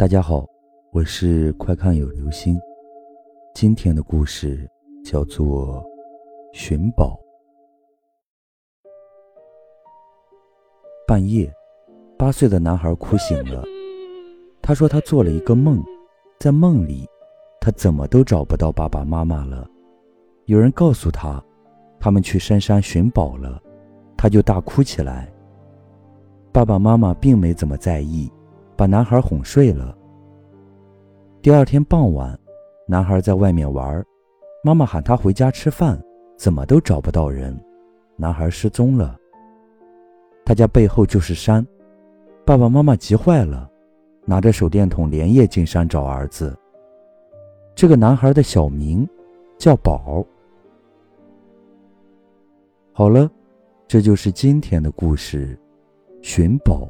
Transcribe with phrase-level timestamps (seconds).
[0.00, 0.46] 大家好，
[0.92, 2.58] 我是快看有流星。
[3.54, 4.66] 今天的故事
[5.04, 5.84] 叫做
[6.58, 7.20] 《寻宝》。
[11.06, 11.52] 半夜，
[12.16, 13.62] 八岁的男孩哭醒了。
[14.62, 15.84] 他说他做了一个梦，
[16.38, 17.06] 在梦里，
[17.60, 19.68] 他怎么都找不到爸爸妈妈了。
[20.46, 21.44] 有人告诉他，
[22.00, 23.62] 他们去深山寻宝了，
[24.16, 25.30] 他就大哭起来。
[26.50, 28.32] 爸爸妈妈并没怎么在意。
[28.80, 29.94] 把男孩哄睡了。
[31.42, 32.40] 第二天傍晚，
[32.86, 34.02] 男孩在外面玩，
[34.64, 36.02] 妈妈喊他回家吃饭，
[36.38, 37.54] 怎么都找不到人，
[38.16, 39.18] 男孩失踪了。
[40.46, 41.62] 他家背后就是山，
[42.42, 43.70] 爸爸妈妈急坏了，
[44.24, 46.56] 拿着手电筒连夜进山找儿子。
[47.74, 49.06] 这个男孩的小名
[49.58, 50.24] 叫宝。
[52.94, 53.30] 好了，
[53.86, 55.60] 这就是今天的故事，
[56.22, 56.88] 寻宝。